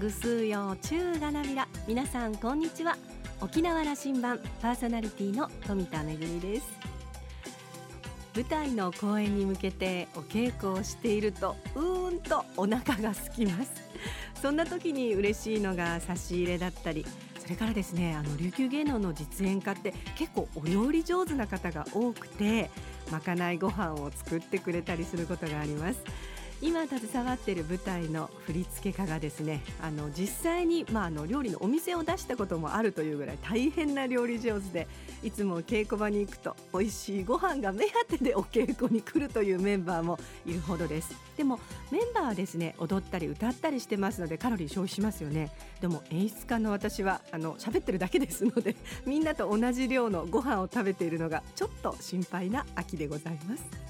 [0.00, 1.68] ぐすうよう中がなびら。
[1.86, 2.96] 皆さんこんにちは。
[3.42, 6.66] 沖縄羅針盤パーソナリティの富田恵です。
[8.34, 13.72] 舞台の公演に向けてお稽古をしているとうーんとお腹が空きます。
[14.40, 17.04] そんな時に嬉しいのが差し入れだったり
[17.38, 22.70] それからですねあの琉球芸能の実演家って結構お料理上手な方が多くて
[23.12, 26.02] まかないご飯を作ってくれたりすることがあります。
[26.62, 34.86] 今携わっている舞台の振付家がですねあの実際に、まあ、あの料理のお店を出したこともあるというぐらい大変な料理上手で
[35.22, 41.14] いつも稽古場に行くと美味しいご飯が目当てでお稽古に来るというメンバーもいるほどです。
[41.36, 41.58] でも
[41.90, 45.50] メンバーはですね踊ったり歌ったりしてますのでカロリー消費しますよね。
[45.80, 53.89] でも演出家の私はあの喋ってるだけですのでみんなと同じ量のご飯を食べているのがちょっと心配な秋でございます。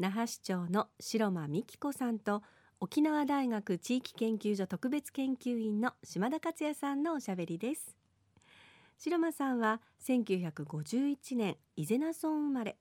[0.00, 2.42] 那覇市長の白間美希子さんと
[2.80, 7.94] 沖縄大学地域研究所特別研究員の島田克也さんのおしゃべりです。
[8.96, 12.78] 白間さんは1951年伊是名村生まれ。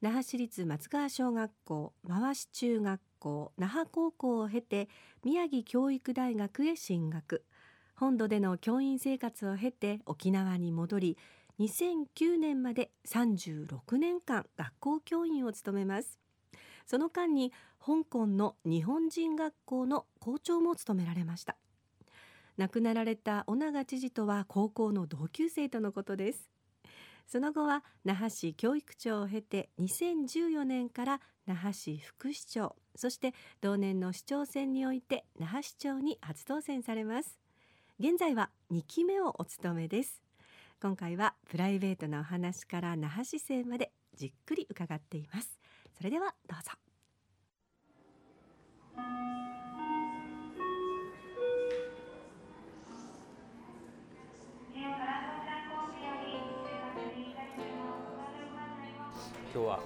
[0.00, 4.88] 那覇市立松川小学校回し中学校那覇高校を経て
[5.22, 7.44] 宮城教育大学へ進学。
[7.94, 11.18] 本土での教員生活を経て沖縄に戻り
[11.60, 16.21] 2009年まで36年間学校教員を務めます。
[16.92, 21.56] その間に香港の日本人学校の校長も務められました。
[22.58, 26.50] 亡くなられた尾長知事とは高校の同級生とのことです。
[27.26, 37.38] その後は那覇市教育長を経て2014年から那覇市副市長そして同年の市長選において那覇市長に初当選されます。
[38.00, 40.22] 現在は2期目をお務めです。
[40.78, 45.61] 今回はプライベートなお話から那覇市政までじっくり伺っています。
[45.96, 46.72] それではどうぞ。
[59.54, 59.80] 今日は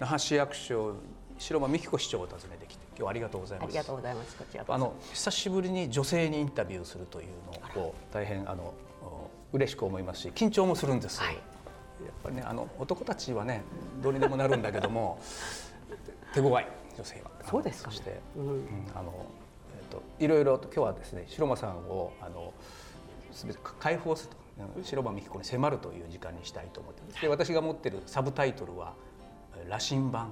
[0.00, 0.94] 那覇市役所
[1.38, 3.68] 白間美希子市長を訪ねてきて今日はありがとうございます。
[3.68, 4.36] ありがとうございます。
[4.36, 7.26] こちらあの久しぶりに女性にインタビューするという
[7.76, 8.72] のを大変あの
[9.52, 11.36] 嬉しく思いますし緊張もするんです、はい、
[12.22, 13.62] ぱりねあの男たちはね
[14.02, 15.18] どうにでもなるんだけども
[16.34, 16.66] 手強い
[16.96, 17.30] 女性は。
[17.48, 19.12] そうですか、ね、そして、うん、うん、あの
[19.76, 22.52] えっ、といろいろと今日はですね白間さんをあの
[23.32, 24.42] すべて解放すると。
[24.82, 27.22] 白間美希子に迫るという時間にしたいと思ってます。
[27.22, 28.94] で私が持っているサブタイトルは
[29.66, 30.30] 「羅針盤」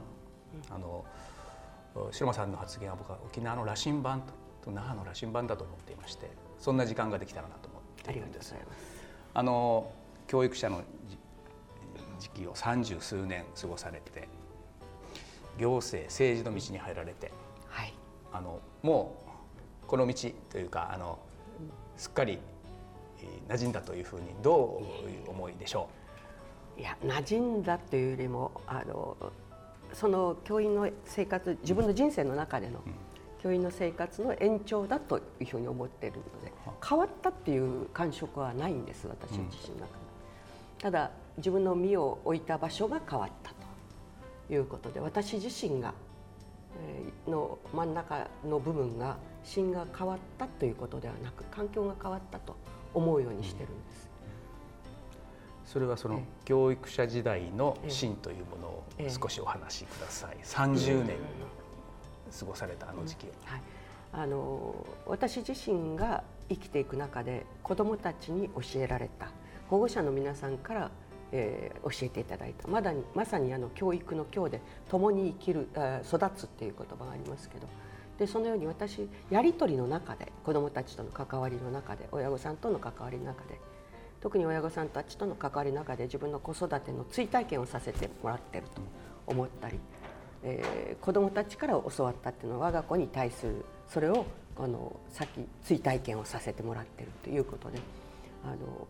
[0.71, 1.05] あの
[2.13, 4.23] 白間さんの発言は僕は沖縄の羅針盤
[4.63, 8.55] と那覇の羅針盤だと思っていましてそんな時間ができたらなと思っているんです。
[9.33, 9.91] あの
[10.27, 10.83] 教育者の
[12.21, 14.29] 時期を三十数年過ごされて
[15.59, 17.33] 行政政治の道に入られて、
[17.69, 17.93] はい、
[18.33, 19.17] あのも
[19.85, 20.15] うこの道
[20.51, 21.19] というかあの
[21.97, 22.39] すっかり
[23.49, 24.81] 馴染んだというふうにど
[25.27, 25.89] う思いでしょ
[26.79, 26.81] う？
[26.81, 29.17] いや馴染んだというよりもあの
[29.93, 32.81] その教員の生活自分の人生の中での
[33.43, 36.53] 教員の生活の延長だというふうに思っているので
[36.87, 40.01] 変わったっていう感触はないんです私自身の中で。
[40.79, 41.11] ただ
[41.41, 43.51] 自分の身を置いた場所が変わった
[44.49, 45.95] ということで私自身が
[47.27, 52.57] の真ん中の部分が芯が変わったということではなく環境が変わったと
[52.95, 54.11] 思うようにしてるんです。
[55.65, 60.37] それはその教育者時代の芯というものを少しお話しください。
[60.43, 61.17] 30年
[62.39, 63.31] 過ごされたあの時期を。
[63.45, 63.63] はい、
[64.13, 69.29] あの私自身が生きていく中で子どもたちに教えられた
[69.69, 70.91] 保護者の皆さんから、
[71.33, 72.69] えー、教えていただいた。
[72.69, 75.69] まだにまさにあの教育の教で共に生きる
[76.05, 77.67] 育つっていう言葉がありますけど。
[78.21, 83.59] でそのように私やり取りの中で子どもたちとの関わりの中で親御さんとの関わりの中で
[84.21, 88.83] 特に親御さんたちとの関わりの中で自分の子育ての追体験をさせてもらってると
[89.27, 89.81] 思ったり、
[90.43, 94.27] えー、子どもたちから教わったっていうのは我が子に対するそれを
[94.59, 97.79] あの先追体験をさせてもらってるということで
[98.45, 98.87] あの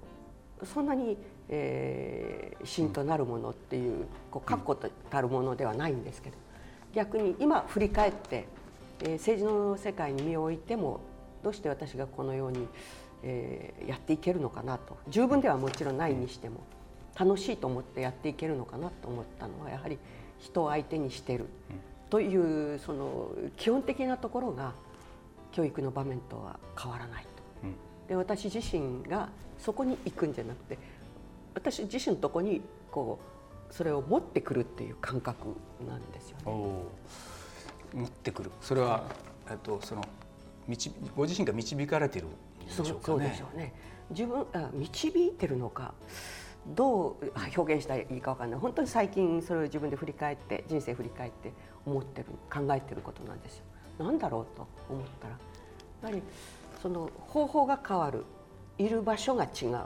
[0.67, 1.17] そんなに、
[1.53, 6.37] えー、芯となるものっていうこう確固たるものではないんですけど
[6.95, 8.47] 逆に今振り返って
[9.03, 11.01] えー政治の世界に身を置いても
[11.43, 12.69] どうして私がこのように、
[13.23, 14.97] えーやっていけるのかなと。
[15.09, 16.61] 十分ではもちろんないにしても
[17.19, 19.99] 楽しいと思ってやっていけるのかなと思ったのはやはり
[20.39, 21.47] 人を相手にしてる。
[22.09, 24.73] というその基本的なところが
[25.53, 27.29] 教育の場面とは変わらないと。
[27.65, 27.75] うん。
[28.09, 30.79] で私自身がそこに行くんじゃなくて
[31.55, 33.19] 私自身のとこにこ
[33.71, 35.49] うそれを持ってくるっていう感覚
[35.89, 36.45] なんですよね。
[37.95, 38.51] 持ってくる。
[38.61, 39.05] それは、
[39.51, 40.05] えっとその
[40.69, 43.75] 導ご自身が導かれているんでしょうかそうでねしょうね。
[44.11, 45.95] 自分あ導いてるのか
[46.67, 48.61] どうあ表現したらいいかわかんない。
[48.61, 51.53] 本当に最近それを自分で振り返って人生振り返って
[51.87, 53.65] 思ってる考えてることなんですよ。
[53.99, 55.41] なんだろうと思ったらやっ
[56.03, 56.23] ぱり
[56.83, 58.25] その方法が変わる。
[58.79, 59.77] いる場所が違う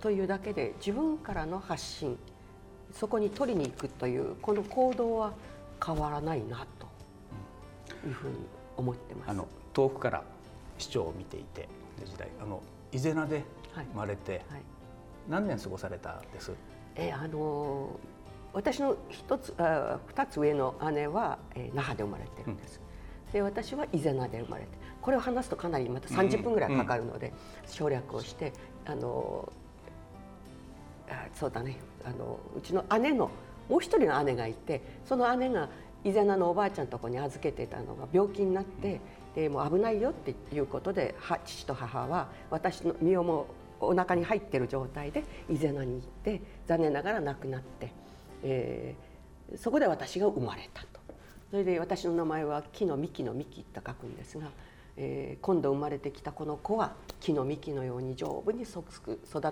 [0.00, 2.18] というだけで自分からの発信
[2.92, 5.32] そこに取りに行くというこの行動は
[5.84, 6.86] 変わらないなと
[8.06, 8.34] いうふうに
[8.76, 9.30] 思ってます。
[9.30, 10.24] あの遠くから
[10.78, 11.68] 市長を見ていて
[12.04, 12.62] 時代あの
[12.92, 13.44] 伊是名で
[13.74, 13.86] はい。
[13.92, 14.62] 生まれて、はい。
[15.28, 16.52] 何年過ごされたんです？
[16.96, 18.20] えーあのー
[18.52, 22.80] 私の一つあ二つ上の姉は、えー那覇で生まれてるんです、
[23.32, 24.70] で私は伊是名で生まれて
[25.00, 27.32] これを話すとかなりまた30分ぐらいかかるので、
[27.68, 28.52] 省略をして
[28.86, 29.52] あの
[31.34, 31.76] そうだね。
[32.04, 33.30] あのうちの姉の
[33.68, 35.68] もう一人の姉がいてその姉が
[36.02, 39.00] 伊是名のおばあちゃんのとこに預けてたのが病気になって
[39.34, 43.46] でもう危ないよっていうことでは父と母は私の身をも
[43.80, 47.92] お腹に入ってる状態で伊是名に行って残念ながら亡くなって、
[48.42, 49.10] えー
[49.56, 50.88] そこで私が生まれたと。
[51.50, 54.46] それで私の名前は木の幹の幹と書くんですが、
[54.96, 58.82] えー今度生まれてきたこの子は木の幹のように丈夫に育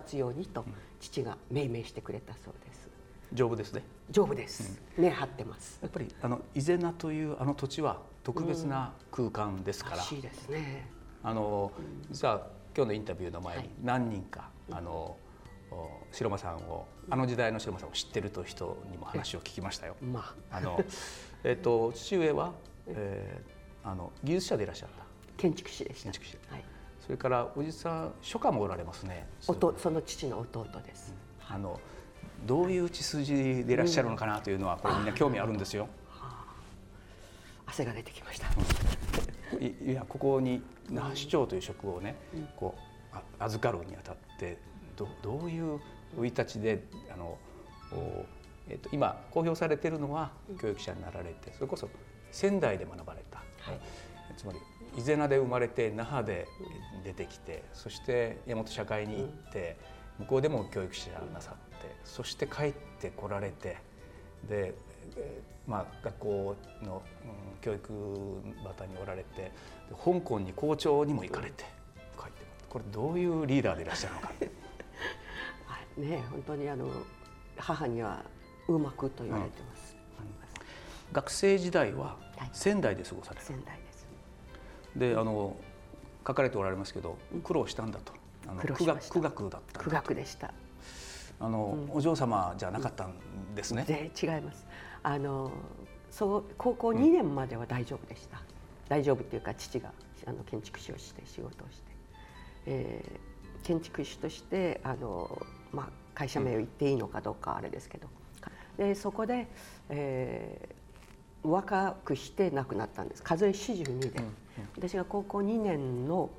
[0.06, 0.64] つようにと
[1.00, 2.88] 父が命名してくれたそうです。
[3.32, 3.82] 丈夫ですね。
[4.10, 5.78] 丈夫です、根張ってます。
[5.82, 9.96] やっぱりあの伊是名というあの土地は特別な空間ですから。
[9.96, 10.88] ら、しいですね。
[11.22, 11.72] あの
[12.10, 12.46] 実は
[12.76, 13.70] 今日のインタビューの前にはい。
[13.82, 15.16] 何人か、あの
[15.70, 19.96] お白間さんをあの時代の白間さんを知ってるという人にも話を聞きましたよ。
[20.00, 20.56] まあ。
[20.56, 20.82] あの
[21.44, 22.52] えっと父上は、
[22.86, 25.04] えーあの技術者でいらっしゃった
[25.38, 26.02] 建築士でした。
[26.04, 26.36] 建築士。
[26.50, 26.64] はい、
[27.00, 29.26] それからおじさん書家もおられますね。
[29.40, 31.14] その父の弟です、
[31.48, 31.80] あの
[32.46, 35.88] どういう血筋でいらっしゃるのかなというのはこれみんな興味あるんですよ。
[37.66, 38.48] 汗が出てきました、
[39.60, 42.16] いいやここに那覇市長という職をね、
[42.56, 42.74] こ
[43.12, 44.58] うあ預かるにあたって
[44.96, 45.78] どどういう
[46.16, 46.82] 生い立ちで
[47.12, 47.38] あの、
[47.92, 48.24] お
[48.70, 51.90] えっと今公表されているのは教育者になられてそれこそ
[52.32, 53.80] 仙台で学ばれた、はい
[54.38, 54.58] つまり
[54.96, 56.46] 伊是名で生まれて那覇で
[57.04, 59.76] 出てきてそして大和社会に行って、
[60.18, 63.76] 向こうでも教育者なさってそして帰ってこられて
[64.48, 64.74] で、
[65.16, 67.92] えーまあ、学校の、うん教育
[68.78, 69.52] 端におられてで
[69.90, 71.64] 香港に校長にも行かれて
[72.16, 74.28] 帰ってこれどういうリーダーでいらっしゃるのか。
[75.66, 76.88] はい、ね本当にあの
[77.56, 78.24] 母には
[78.68, 79.96] うまくと言われてます、
[81.12, 82.50] 学生時代ははい。
[82.52, 83.82] 仙台で過ごされた、仙台で。
[83.82, 83.87] す
[84.96, 85.56] であの
[86.26, 88.12] 書かれておられますけど苦労したんだと。
[88.46, 90.52] あの苦学苦学だったん苦だ学でした。
[91.40, 93.14] あの、お嬢様じゃなかったん
[93.54, 94.66] ですね、で違います。
[95.02, 95.52] あの
[96.10, 98.42] そう高校2年までは大丈夫でした、
[98.88, 99.92] 大丈夫っていうか父が
[100.26, 101.82] あの建築士をして仕事をして、
[102.66, 105.42] えー建築士としてあの、
[105.72, 108.08] まあ、会社名を言っていいのかどうかあれですけど。
[108.78, 109.48] でそこで、
[109.90, 110.78] えー
[111.42, 113.22] 若くして亡くなったんです。
[113.22, 114.20] 数え42で、
[114.76, 116.30] 私が高校2年の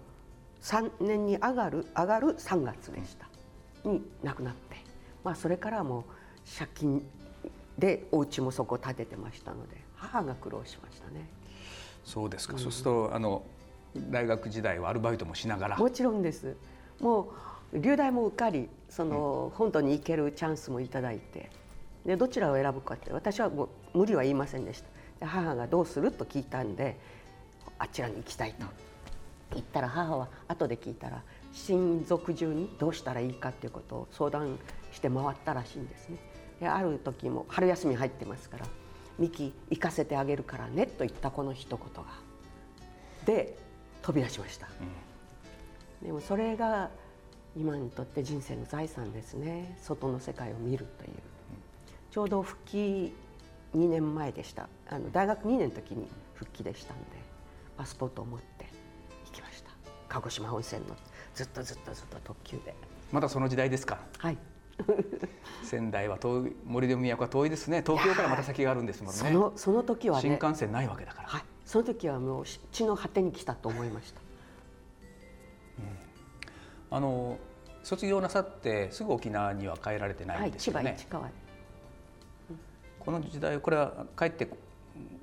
[0.62, 3.28] 3年に上がる上がる3月でした、
[3.90, 4.78] に亡くなって、
[5.24, 6.04] まあ、それからはもう
[6.58, 7.06] 借金
[7.78, 11.30] でお家もそこ建ててましたので母が苦労しましたね。
[12.04, 13.44] そうですか、そうするとあの
[13.96, 15.78] 大学時代はアルバイトもしながら。
[15.78, 16.56] もちろんです。
[17.00, 17.32] も
[17.72, 21.50] う留大も受かりその本土に行けるチャンスもいただいて。
[22.06, 24.88] でどちらを選ぶかって私はもう無理は言いませんでした。
[25.20, 26.98] で母がどうすると聞いたんで
[27.80, 28.66] あちらに行きたいと。
[29.54, 34.60] 言ったら母は後で聞いたら親族中にどうしたらいいかっていうことを相談
[34.92, 36.18] して回ったらしいんですね。
[36.60, 38.68] である時も春休み入ってますから
[39.18, 42.12] 「ミキ行かせてあげるからね」と言ったこの一言が。
[43.26, 43.58] で
[44.02, 44.68] 飛び出しました、
[46.02, 46.90] でもそれが
[47.56, 49.78] 今にとって人生の財産ですね。
[49.82, 51.12] 外の世界を見るという、
[52.12, 53.14] ちょうど復帰
[53.76, 54.70] 2年前でした。
[54.88, 57.19] あの大学2年の時に復帰でしたんで
[57.80, 58.66] パスポートを持って
[59.28, 59.70] 行きました。
[60.10, 60.98] 鹿児島本線の
[61.34, 62.76] ずっとずっとずっと特急で。
[63.10, 64.00] まだその時代ですか？
[64.18, 64.38] はい。
[65.64, 67.82] 仙台は遠い森の都は遠いですね。
[67.82, 69.18] 東京からまた先があるんですもんね。
[69.18, 74.20] そのその時はね新幹線ないわけだから、はい、その時はもう血の果てに来たと思いました。
[76.92, 77.38] あの
[77.84, 80.90] 卒業なさってすぐ沖縄には帰られてないんですよね。
[80.90, 81.30] はい、千葉市川
[83.00, 84.50] この時代これは帰って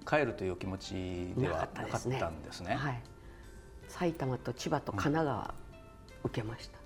[0.06, 0.94] 帰るという気持ち
[1.36, 2.74] ではなかったんですね。
[2.74, 3.02] はい、
[3.88, 5.54] 埼玉と千葉と神奈川、
[6.24, 6.78] 受けました。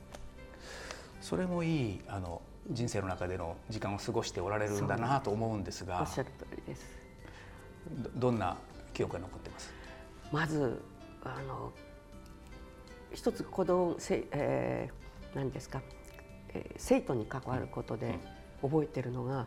[1.20, 6.87] それもいいあの人生の中での時間を過ごしておられるんだなと思うんですがおっしゃる通りです。
[8.16, 8.56] どんな
[8.94, 9.73] 記憶が残ってます？
[10.32, 10.82] まず
[11.25, 11.73] あの
[13.12, 15.82] 一つ子供せ、えー、何ですか、
[16.54, 18.18] えー、生徒に関わることで
[18.62, 19.47] 覚えてるのが、うん、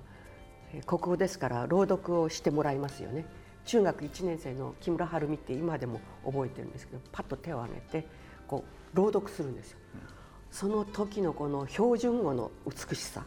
[0.86, 3.25] 国語ですから朗読をしてもらいますよね
[3.65, 8.08] 中学1年生の木村晴美って今でも覚えてるんですけどパッと手を挙げて
[8.48, 8.63] こ
[8.94, 9.77] う朗読するんですよ。
[9.96, 10.13] うん
[10.53, 13.24] その時のこの標準語の美しさ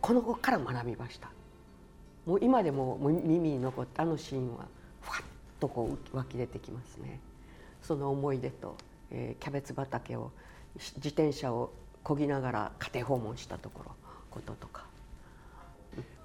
[0.00, 1.30] この子から学びました
[2.26, 4.66] もう今でも耳に残ったあのシーンは
[5.02, 5.24] ふわっ
[5.60, 7.20] とこう湧き出てきますね
[7.80, 8.76] その思い出と、
[9.12, 10.32] えー、キャベツ畑を
[10.74, 13.92] 自転車をこぎながら家庭訪問したところ
[14.28, 14.91] こととか。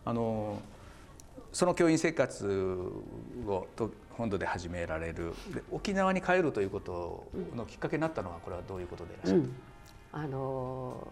[0.08, 0.62] あの
[1.52, 2.48] その教員生活
[3.46, 5.34] をと本土で始められる。
[5.70, 9.56] 沖縄に帰るということのきっかけになったのはこれはどういうことでいらっしゃる、うん。
[10.14, 11.08] あの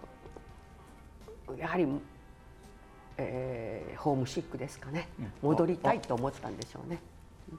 [1.58, 1.86] やはり、
[3.18, 7.00] えー、ホームシックですかね、うん、戻りたいと思ったんでしょうね。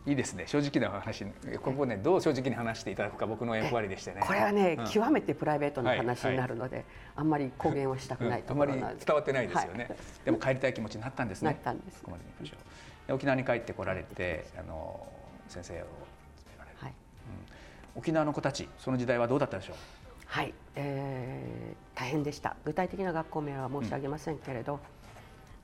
[0.05, 0.47] いいですね。
[0.47, 1.25] 正直な話。
[1.63, 4.21] ここねどう正直に話していただくか僕の役割でしてね。
[4.21, 11.51] これはね、うん、極めてプライベートな話になるので、はいはい、あんまり公言はしたくないとうん、あまり伝わってないですよね、はい、でも帰りたい気持ちになったんですね。
[11.51, 12.03] なったんです。
[12.03, 12.57] ここまで見ましょ
[13.11, 13.15] う。
[13.15, 15.07] 沖縄に帰ってこられてあの
[15.49, 15.87] 先生を務
[16.51, 16.93] められる、はい。
[17.95, 19.77] うん、沖縄の子たちその時代はどうだったでしょう？
[20.27, 22.57] はい、えー、大変でした。
[22.65, 24.81] 具体的な学校名は申し上げませんけれど、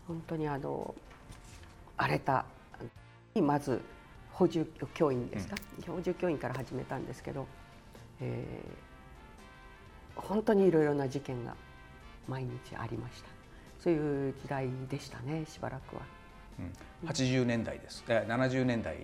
[0.08, 0.94] うん、本当にあの
[1.96, 2.44] 荒れた
[3.34, 3.80] まず
[4.42, 5.54] 補充教員ですか、
[5.86, 7.46] うん、補充教員から始めたんですけど、
[8.20, 11.54] えー、本当にいろいろな事件が
[12.26, 13.28] 毎日ありました。
[13.78, 16.02] そういう時代でしたねしばらくは、
[17.02, 18.96] うん、80年代です、え70年代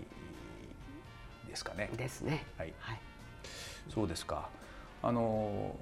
[1.49, 1.88] ですかね。
[1.97, 2.45] ですね。
[2.57, 3.00] はい、はい、
[3.88, 4.49] そうですか。
[5.04, 5.76] あの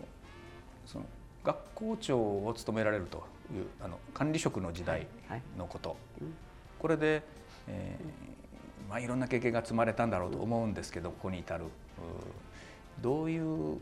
[0.85, 1.07] その
[1.45, 5.07] 学校長を務められるというあの管理職の時代
[5.57, 6.33] のこと、はいはい、
[6.79, 7.23] これで、
[7.69, 8.36] えー
[8.89, 11.65] まあ、いろんな経験が積まれたんだろうと思うんですけどここに至る
[13.01, 13.79] どういう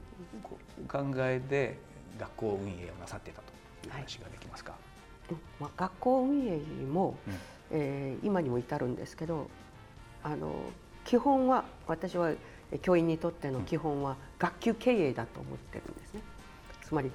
[0.89, 1.79] 考えで
[2.19, 3.53] 学校運営をなさっていたと
[3.87, 4.79] いう話ができますか、は
[5.31, 5.35] い。
[5.61, 7.35] まあ、学校運営も、うん、
[7.73, 9.49] えー、今にも至るんですけど
[10.23, 10.55] あの
[11.05, 12.33] 基本は私は
[12.83, 16.23] 教員にとっての基本は学級経営だと思ってるんですね。
[16.83, 17.11] つまり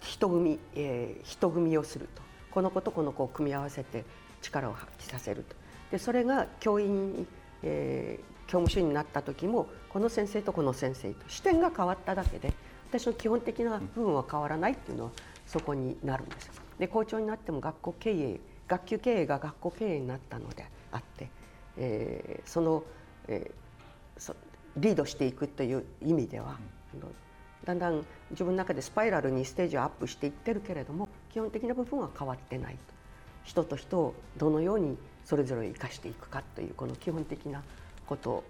[0.00, 2.22] 人組、えー、人組をすると。
[2.56, 4.02] この子とこの子を組み合わせて
[4.40, 5.54] 力を発揮させると
[5.90, 7.26] でそれが教員、
[7.62, 12.52] えー、教務主任になった時もこの先生とこの先生と視点が変わっただけで
[12.90, 15.10] 私の基本的な部分は変わらないっていうのは
[15.46, 16.50] そこになるんです。
[16.78, 21.28] で校長になっても学校経営学級経営が学校経営になったのであって、
[21.76, 22.82] えー、その、
[23.28, 24.34] えー、そ
[24.76, 26.58] リードしていくという意味では、
[26.94, 27.00] うん、
[27.64, 32.78] だんだん自分の中でスパイラルにステージをアップしていってるけれども基本的な部分は変わってないと
[33.44, 37.62] 人と人をどのようにそれぞれ生かしていくかというこの基本的な
[38.06, 38.44] こと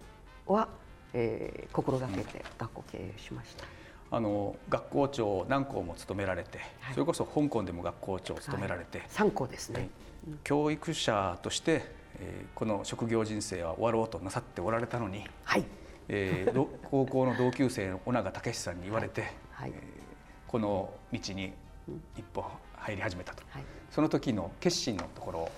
[0.46, 0.68] は、
[1.14, 3.64] えー、心がけて学校経営しました。
[4.08, 9.88] あの学校長何校も務められて、はい、それこそ香港でも学校長を務められて、はい、3校ですね、
[10.44, 11.82] 教育者として、
[12.20, 15.64] えー、この職業人生は終わろうとなさっておられたのに、はい、
[16.08, 19.72] えー、 高校の同級生の尾長武さんに言われて、はい。
[19.74, 21.52] えー、この道に
[22.16, 22.44] 一歩
[22.76, 25.50] 入り始めたと、はい、その時の決心のところ、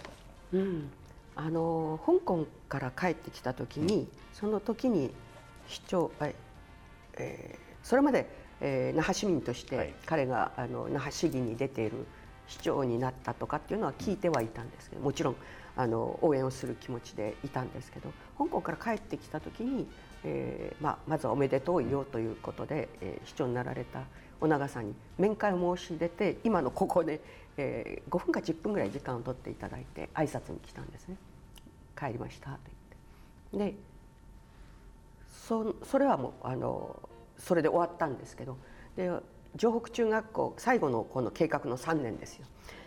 [0.53, 0.91] うん、
[1.41, 5.13] あの香港から帰ってきた時に、うん、その時に
[5.69, 8.29] 市長、えー、それまで、
[8.61, 12.07] えー、那覇市民として彼が、あの那覇市議に出ている
[12.49, 15.37] 市長になったとかっていうのは聞いてはいたんですけどもちろん
[15.77, 19.87] あの応援をする気持ちでいたんですけど香港から帰ってきた時に
[20.25, 24.03] えーまあ、まずはおめでとうよということで、えー、市長になられた
[24.41, 27.21] 尾長さんに面会を申し出て今のここで、
[27.57, 31.17] えー、5分か10分ぐらい時間を取っていただいて挨拶に来たんですね
[31.99, 32.51] 帰りました。
[32.53, 32.59] と
[33.53, 33.79] 言ってで
[35.47, 38.57] そそれはもうあのそれで終わったんですけど
[38.97, 39.11] で
[39.57, 42.47] 城北中学校最後のこの計画の3年ですよ。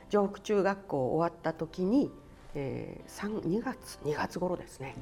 [0.10, 2.12] 城北中学校終わった時に、
[2.54, 4.96] えー、2月2月頃ですね、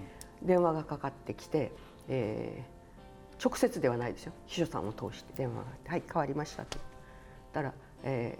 [0.44, 1.72] 電話がかかってきて
[2.10, 4.34] えー、直接ではないですよ。
[4.48, 6.78] 秘書さんを通して電話があって「はい変わりました」と。
[6.78, 6.86] 言っ
[7.54, 7.74] たら、
[8.04, 8.38] え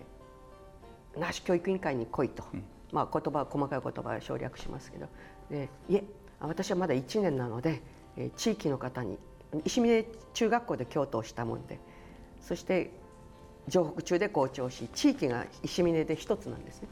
[1.14, 5.08] ー「那覇市教育委員会に来いと」うん、まあ言葉細かい言葉は省略しますけど
[5.50, 6.04] でいえ
[6.40, 7.82] 私はまだ1年なので、
[8.38, 9.18] 地域の方に
[9.66, 11.80] 石峰中学校で京都をしたもんで
[12.42, 12.92] そして
[13.68, 16.88] 城北中で校長し地域が石峰で一つなんですね。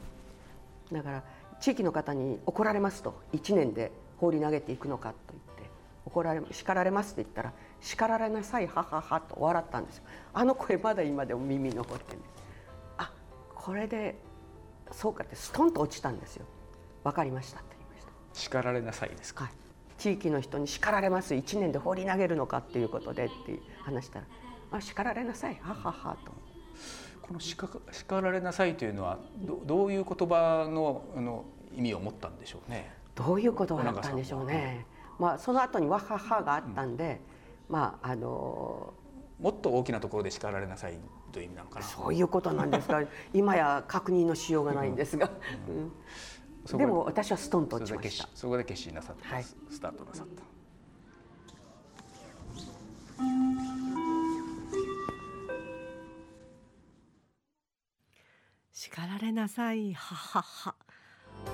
[0.91, 1.23] だから
[1.59, 5.69] 地域の方に怒られますと1年で放り投げていくのかと言って
[6.05, 10.03] 怒られ叱られますと言ったら叱られなさいはははと笑ったんですよ。
[10.33, 12.31] あの声まだ今でも耳残ってるんです
[12.97, 13.11] あ
[13.55, 14.15] これで
[14.91, 16.45] そうかってストンと落ちたんですよ。
[17.03, 17.76] 分かりましたって。
[18.37, 19.53] 叱られなさいですか、はい、
[19.97, 21.33] 地域の人に叱られます。
[21.33, 24.25] 1年で放り投げるのかっていうことでって話したら
[24.71, 25.57] あ叱られなさい。
[25.61, 26.31] はははと。
[27.21, 32.93] この叱叱られなさいというのはどどういう言葉のあの意味を持ったんでしょうね？
[33.15, 34.85] どういうことだったんでしょうね。
[35.19, 37.19] まあその後にわははがあったんで、
[37.67, 38.93] うん、まああの
[39.39, 40.99] もっと大きなところで叱られなさい
[41.31, 41.85] という意味なのかな？
[41.85, 43.03] そういうことなんですが
[43.33, 45.29] 今や確認のしようがないんですが、
[45.67, 45.91] うん
[46.75, 48.27] でも私はストンと落ちました。
[48.33, 50.43] そこで決心なさった、はい、スタートなさった。
[58.73, 60.75] 叱られなさいははは。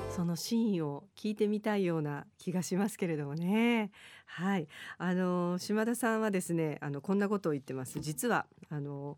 [0.10, 3.92] そのシーンを聞いてみたいような気がしますけれどもね。
[4.26, 4.68] はい、
[4.98, 8.00] あの島田さんはですね、あのこんなことを言ってます。
[8.00, 9.18] 実はあの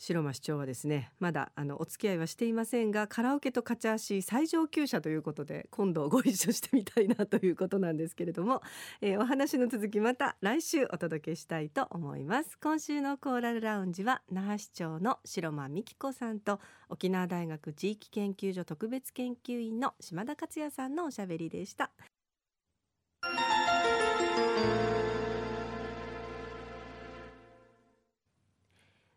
[0.00, 8.62] 白間市長はですねまだあのお付き合いはしていませんがカラオケと勝ち足最上級者ということで今度ご一緒してみたいなということなんですけれども、
[9.02, 12.58] えー、お話の続きまた来週お届けしたいと思います。
[12.58, 21.90] 今週のコーラルラウンジは那覇市長の白間美希子さんと沖縄大学地域研究所特別研究員の島田克也さんのおしゃべりでした。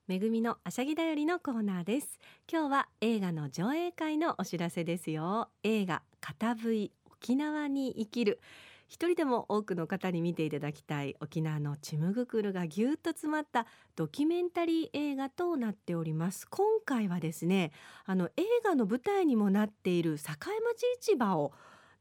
[0.05, 2.19] めぐみのあしゃぎだよりのコーナーです。
[2.51, 5.47] 今日は映画の上映会のお知らせですよ。
[5.63, 8.41] 映画片い沖縄に生きる。
[8.89, 16.49] 一人でも多くの方に見ていただきたい沖縄のちむぐくるがぎゅっと詰まったドキュメンタリー映画となっております。
[16.49, 17.71] 今回はですね
[18.03, 21.53] あの映画の舞台にもなっている境町市場を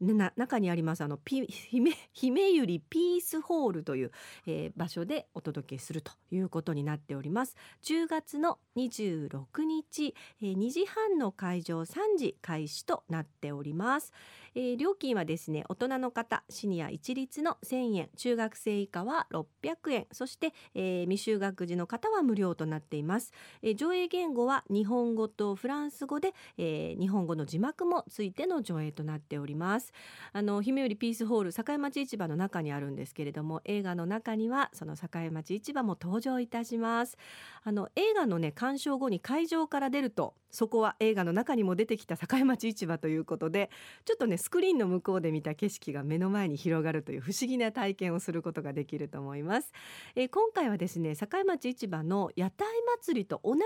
[0.02, 4.12] な中にありますあのピ姫姫ゆりピースホールという、
[4.46, 7.56] えー、場所でお届けするということになっております。
[7.84, 14.12] 10月の26日、えー、2時半の会場3時開始となっております、
[14.54, 29.91] えー、料金はですね大人の方シニア一律の1000円中学生以下は600円そして、えー、未就学児の方は無料となっています、えー、上映言語は日本語とフランス語で、えー、日本語の字幕もついての上映となっております。
[30.32, 37.16] あの姫よりピースホール境町市場の中にあるんですけれども映画の中にはその境町市場も登場いたします。
[37.64, 43.70] あの映画のね鑑賞後に会場から出るとそこは映画の中にも出てきた境町市場ということで
[44.04, 49.72] ちょっとねスクリーンの向こうで見た景色が目の前に広がるという不思議な体験をすることができると思います、
[50.14, 53.60] えー、今回はですね境町市場の屋台祭りと同じ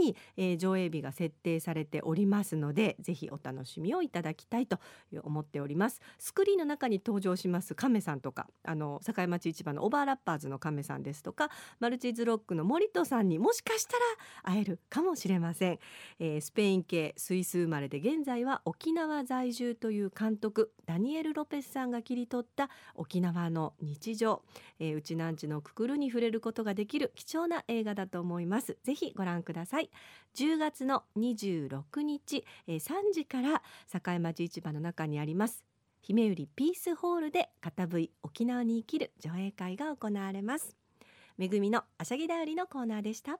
[0.00, 4.78] 日に、えー、上映日が設定されておりますのでぜひお楽しみをいただきたいと
[5.22, 6.00] 思っております。
[6.18, 13.92] スクリーンの中に登場します亀さんとかあの境町市場のオーバーラッパーズの亀さんですとかマルチーズロックの森戸さんにもしかした
[14.48, 15.78] ら会えるかもしれません。
[16.18, 24.42] えー、スペイン系スイス生まれで現在は沖縄在住という監督ダニエル・ロペスさんが切り取った沖縄の日常、
[24.78, 28.76] えー、うちなんちのくくるに触れることができる貴重な映画だと思います。
[28.82, 29.90] ぜひご覧ください。
[30.34, 35.51] 10月の26日、えー、3時から境町市場の中にあります
[36.04, 40.76] 姫売ピースホールで片 V 沖縄に生きる上映会が行われます。
[41.38, 43.38] めぐみのあしゃぎだよりのコーナーでした。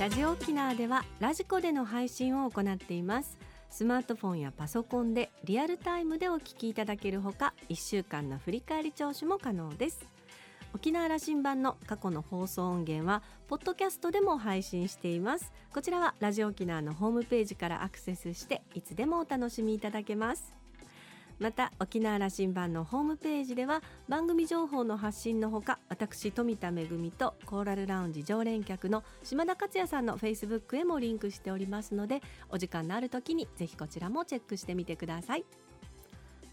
[0.00, 3.38] ラジオ沖縄ではラジコでの配信を行っています。
[3.70, 10.17] スマートフォンやパソコンでリアルタイムでお聞きいただけるほか1週間の振り返り聴取も可能です。
[10.74, 15.52] 沖縄羅針盤の過去の放送音源はポッドキャストでも配信しています。
[15.72, 20.54] こちらはラジオ沖縄のホームページからアクセスしていつでもお楽しみいただけます。
[21.38, 35.44] また沖縄羅針盤のホームページでは番組情報の発信のほか私富田恵とコーラルラウンジ常連客の島田克也さんのフェイスブックへもリンクしておりますのでお時間のある時にぜひこちらもチェックしてみてください。